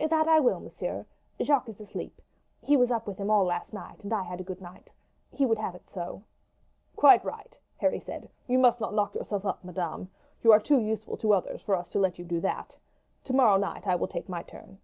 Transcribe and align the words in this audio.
"That 0.00 0.26
I 0.26 0.40
will, 0.40 0.58
monsieur. 0.58 1.04
Jacques 1.42 1.68
is 1.68 1.78
asleep. 1.78 2.22
He 2.62 2.78
was 2.78 2.90
up 2.90 3.06
with 3.06 3.18
him 3.18 3.28
all 3.30 3.44
last 3.44 3.74
night, 3.74 4.04
and 4.04 4.10
I 4.14 4.22
had 4.22 4.40
a 4.40 4.42
good 4.42 4.62
night. 4.62 4.90
He 5.30 5.44
would 5.44 5.58
have 5.58 5.74
it 5.74 5.86
so." 5.90 6.22
"Quite 6.96 7.22
right!" 7.26 7.60
Harry 7.76 8.00
said. 8.00 8.30
"You 8.46 8.58
must 8.58 8.80
not 8.80 8.94
knock 8.94 9.14
yourself 9.14 9.44
up, 9.44 9.62
madame. 9.62 10.08
You 10.42 10.50
are 10.50 10.60
too 10.60 10.80
useful 10.80 11.18
to 11.18 11.34
others 11.34 11.60
for 11.60 11.74
us 11.74 11.90
to 11.90 11.98
let 11.98 12.18
you 12.18 12.24
do 12.24 12.40
that. 12.40 12.78
Tomorrow 13.22 13.58
night 13.58 13.86
I 13.86 13.96
will 13.96 14.08
take 14.08 14.30
my 14.30 14.42
turn." 14.42 14.78